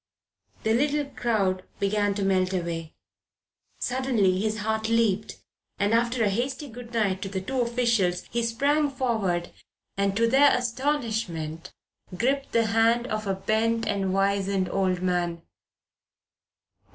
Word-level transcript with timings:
The 0.63 0.73
little 0.73 1.05
crowd 1.11 1.61
began 1.79 2.15
to 2.15 2.23
melt 2.25 2.53
away. 2.53 2.95
Suddenly 3.81 4.39
his 4.39 4.57
heart 4.57 4.89
leaped 4.89 5.37
and, 5.77 5.93
after 5.93 6.23
a 6.23 6.29
hasty 6.29 6.69
good 6.69 6.91
night 6.91 7.21
to 7.21 7.29
the 7.29 7.39
two 7.39 7.61
officials, 7.61 8.23
he 8.31 8.41
sprang 8.41 8.89
forward 8.89 9.51
and, 9.95 10.17
to 10.17 10.27
their 10.27 10.57
astonishment, 10.57 11.71
gripped 12.17 12.51
the 12.51 12.65
hand 12.65 13.05
of 13.05 13.27
a 13.27 13.35
bent 13.35 13.87
and 13.87 14.11
wizened 14.11 14.69
old 14.69 15.03
man. 15.03 15.43